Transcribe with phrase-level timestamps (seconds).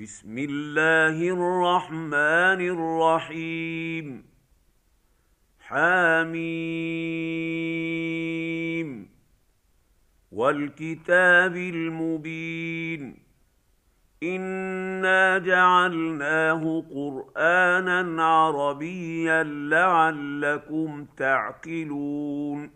[0.00, 4.24] بسم الله الرحمن الرحيم.
[5.60, 6.38] حميم.
[10.32, 13.18] والكتاب المبين.
[14.22, 22.75] إنا جعلناه قرآنا عربيا لعلكم تعقلون.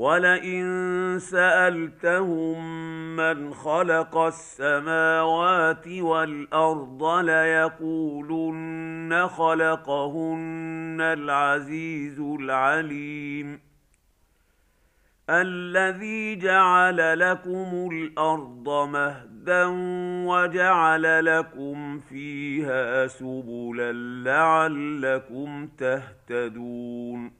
[0.00, 2.56] ولئن سالتهم
[3.16, 8.48] من خلق السماوات والارض ليقولن
[9.28, 13.60] خلقهن العزيز العليم
[15.30, 19.66] الذي جعل لكم الأرض مهدا
[20.26, 23.92] وجعل لكم فيها سبلا
[24.24, 27.39] لعلكم تهتدون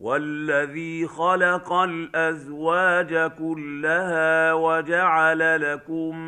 [0.00, 6.18] والذي خلق الازواج كلها وجعل لكم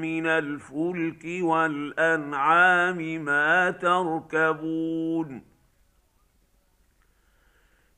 [0.00, 5.42] من الفلك والانعام ما تركبون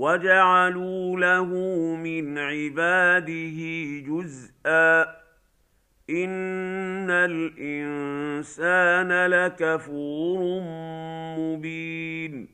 [0.00, 1.44] وجعلوا له
[1.96, 3.60] من عباده
[4.06, 5.02] جزءا.
[6.10, 8.46] ان الانسان
[9.26, 10.62] لكفور
[11.38, 12.48] مبين.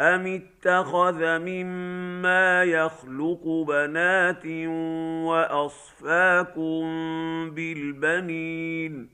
[0.00, 4.46] أم اتخذ مما يخلق بنات
[5.26, 6.84] وأصفاكم
[7.50, 9.13] بالبنين.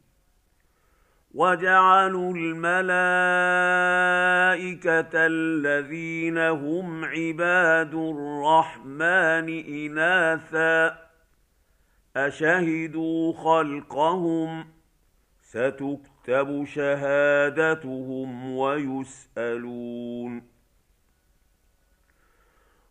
[1.33, 2.71] وجعلوا الملائكة
[5.13, 9.49] الذين هم عباد الرحمن
[9.87, 10.97] إناثا
[12.15, 14.65] أشهدوا خلقهم
[15.41, 20.51] ستكتب شهادتهم ويسألون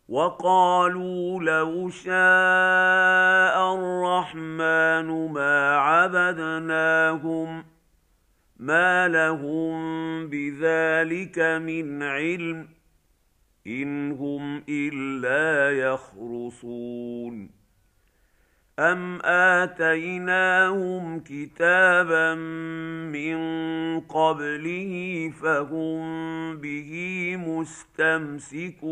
[0.09, 7.70] وقالوا لو شاء الرحمن ما عبدناهم
[8.61, 12.67] ما لهم بذلك من علم
[13.67, 17.49] ان هم الا يخرصون
[18.79, 22.35] ام اتيناهم كتابا
[23.13, 23.39] من
[23.99, 24.93] قبله
[25.41, 26.01] فهم
[26.57, 26.91] به
[27.37, 28.91] مستمسكون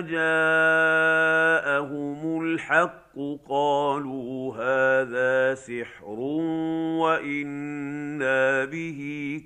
[0.00, 0.42] جاءهم
[2.42, 3.14] الحق
[3.48, 6.18] قالوا هذا سحر
[7.00, 9.00] وأنا به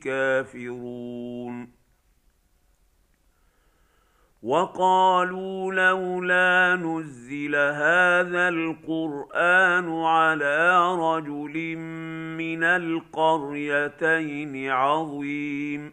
[0.05, 1.79] كافرون
[4.43, 11.77] وقالوا لولا نزل هذا القران على رجل
[12.39, 15.93] من القريتين عظيم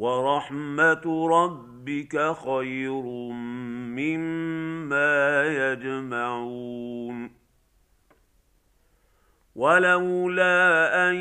[0.00, 3.02] ورحمة ربك خير
[3.96, 7.39] مما يجمعون
[9.60, 11.14] ولولا أن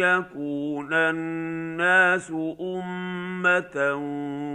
[0.00, 3.94] يكون الناس أمة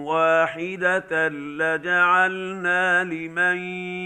[0.06, 3.58] واحدة لجعلنا لمن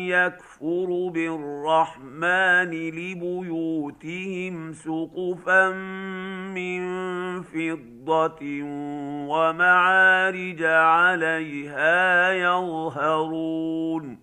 [0.08, 5.70] يكفر بالرحمن لبيوتهم سقفا
[6.52, 6.84] من
[7.42, 8.40] فضة
[9.30, 14.23] ومعارج عليها يظهرون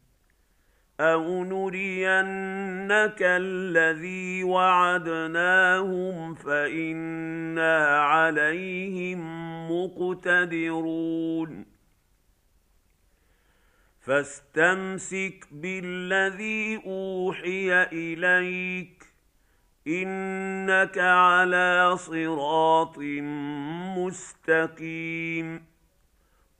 [1.01, 9.21] أو نرينك الذي وعدناهم فانا عليهم
[9.71, 11.65] مقتدرون
[14.01, 19.03] فاستمسك بالذي اوحي اليك
[19.87, 22.97] انك على صراط
[23.97, 25.70] مستقيم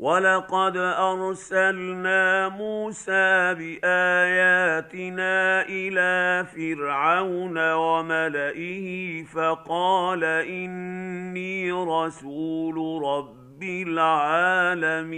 [0.00, 5.32] ولقد ارسلنا موسى باياتنا
[5.68, 15.10] إلى فرعون وملئه فقال اني رسول رب العالمين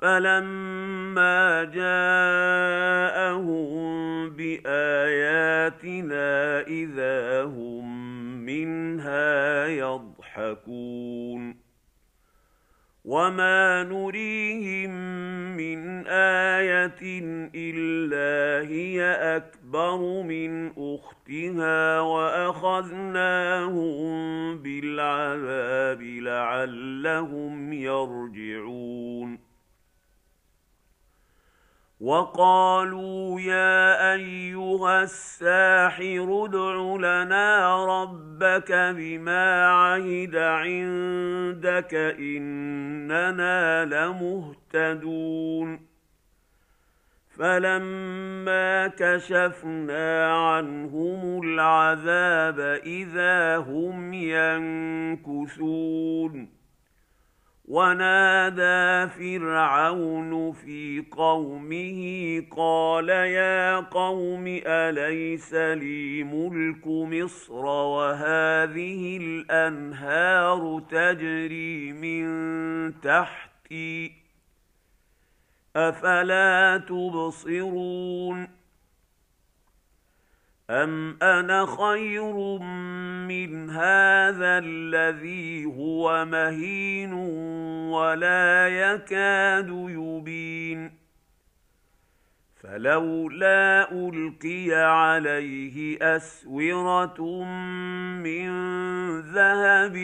[0.00, 3.06] فلما جاءهم
[4.30, 5.80] باياتنا
[6.60, 8.06] اذا هم
[8.44, 8.75] منها
[13.26, 14.90] وما نريهم
[15.56, 16.96] من إيه
[17.54, 19.02] الا هي
[19.36, 23.38] اكبر من اختها واخذناهم
[24.62, 29.46] بالعذاب لعلهم يرجعون
[32.00, 41.94] وقالوا يا ايها الساحر ادع لنا ربك بما عهد عندك
[43.10, 45.86] إننا لمهتدون.
[47.38, 54.14] فلما كشفنا عنهم العذاب إذا هم
[55.22, 56.55] ينكثون.
[57.68, 73.00] ونادى فرعون في قومه قال يا قوم أليس لي ملك مصر وهذه الأنهار تجري من
[73.00, 74.12] تحتي
[75.76, 78.45] أفلا تبصرون
[80.70, 82.58] أم أنا خير
[83.28, 87.12] من هذا الذي هو مهين
[87.92, 90.92] ولا يكاد يبين
[92.62, 97.44] فلولا ألقي عليه أسورة
[98.22, 98.50] من
[99.20, 99.96] ذهب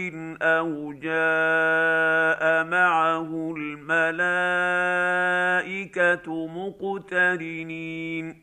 [0.42, 4.06] أو جاء معه الملائكة
[6.46, 8.42] مقترنين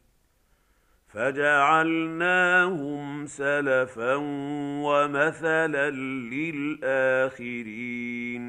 [1.13, 4.15] فجعلناهم سلفا
[4.83, 5.89] ومثلا
[6.33, 8.43] للآخرين.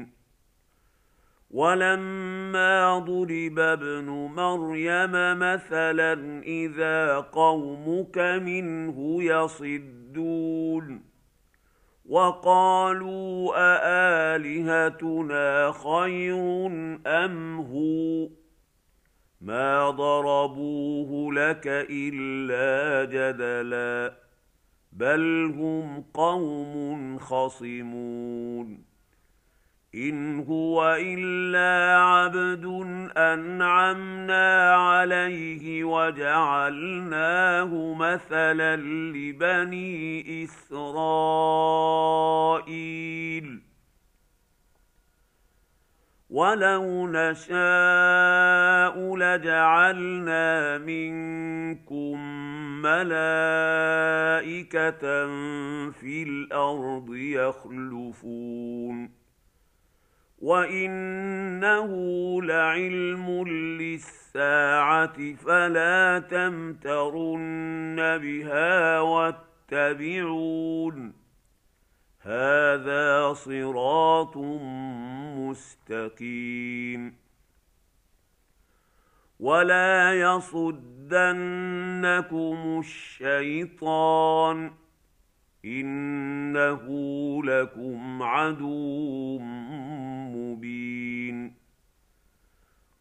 [1.51, 4.05] ولما ضرب ابن
[4.35, 11.03] مريم مثلا إذا قومك منه يصدون.
[12.09, 16.67] وقالوا أآلهتنا خير
[17.07, 18.42] أم هو؟
[19.43, 24.13] ما ضربوه لك الا جدلا
[24.91, 28.83] بل هم قوم خصمون
[29.95, 32.65] ان هو الا عبد
[33.17, 37.65] انعمنا عليه وجعلناه
[37.99, 38.75] مثلا
[39.15, 41.63] لبني اسرائيل
[46.33, 47.55] ولو نشاء
[49.17, 52.17] لجعلنا منكم
[52.81, 53.83] ملائكه
[55.91, 59.09] في الأرض يخلفون
[60.41, 61.91] وانه
[62.41, 63.47] لعلم
[63.79, 70.43] للساعه فلا تمترن بها واتبعون
[72.25, 74.37] هذا صراط
[75.37, 77.15] مستقيم.
[79.39, 81.19] ولا يصدنكم
[82.79, 84.71] الشيطان
[85.65, 86.83] إنه
[87.43, 89.39] لكم عدو
[90.35, 91.53] مبين.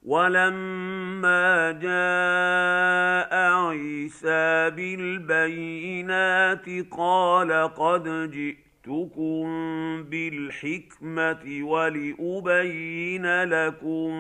[0.03, 9.45] ولما جاء عيسى بالبينات قال قد جئت جئتكم
[10.03, 14.11] بالحكمة ولأبين لكم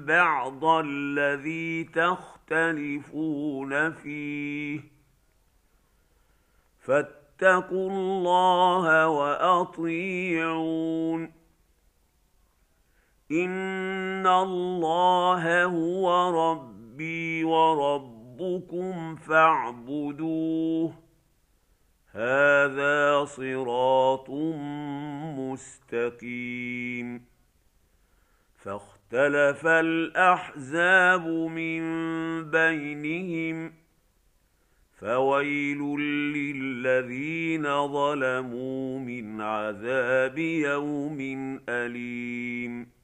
[0.00, 3.12] بعض الذي تختلفون
[3.92, 4.80] فيه.
[6.80, 10.12] فاتقوا الله وأطيعون.
[13.32, 21.03] إن الله هو ربي وربكم فاعبدوه.
[22.14, 24.30] هذا صراط
[25.38, 27.24] مستقيم.
[28.56, 31.80] فاختلف الأحزاب من
[32.50, 33.72] بينهم
[35.00, 35.78] فويل
[36.36, 41.20] للذين ظلموا من عذاب يوم
[41.68, 43.03] أليم.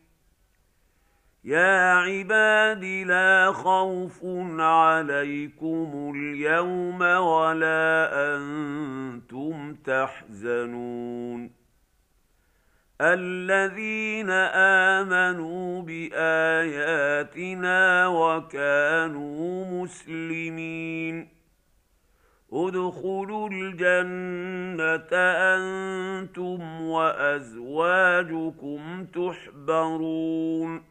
[1.43, 4.19] يا عباد لا خوف
[4.59, 11.51] عليكم اليوم ولا أنتم تحزنون.
[13.01, 14.29] الذين
[15.01, 21.29] امنوا باياتنا وكانوا مسلمين.
[22.53, 25.15] ادخلوا الجنه
[25.57, 30.90] أنتم وازواجكم تحبرون.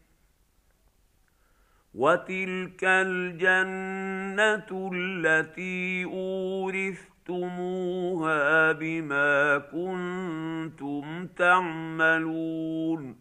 [1.93, 6.03] وتلك الجنه التي
[7.25, 13.15] اورثتموها بما كنتم تعملون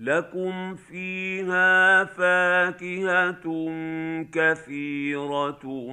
[0.00, 3.42] لكم فيها فاكهه
[4.32, 5.92] كثيره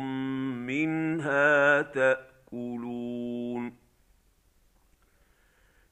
[0.67, 3.86] منها تاكلون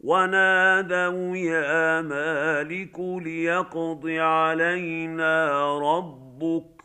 [0.00, 6.82] ونادوا يا مالك ليقض علينا ربك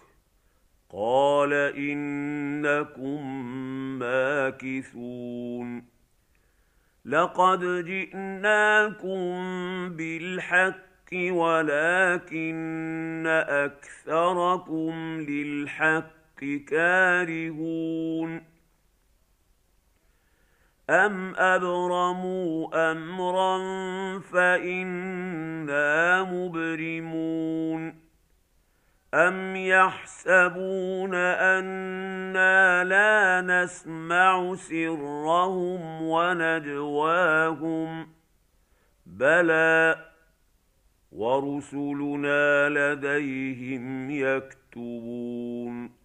[0.89, 3.35] قال إنكم
[3.99, 5.85] ماكثون
[7.05, 9.25] لقد جئناكم
[9.89, 14.93] بالحق ولكن أكثركم
[15.29, 18.54] للحق كارهون
[20.89, 23.59] أم أبرموا أمرا
[24.19, 27.95] فإنا مبرمون
[29.13, 38.07] أم يحسبون أنا لا نسمع سرهم ونجواهم
[39.05, 40.05] بلى
[41.11, 46.04] ورسلنا لديهم يكتبون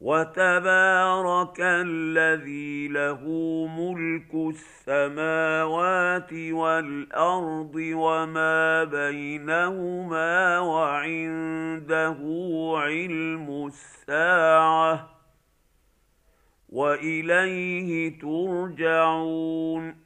[0.00, 3.20] وتبارك الذي له
[3.66, 12.18] ملك السماوات والأرض وما بينهما وعنده
[12.76, 15.08] علم الساعة
[16.68, 20.05] وإليه ترجعون